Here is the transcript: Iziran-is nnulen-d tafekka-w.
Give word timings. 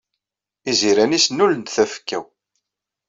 Iziran-is 0.71 1.25
nnulen-d 1.29 1.67
tafekka-w. 1.69 2.23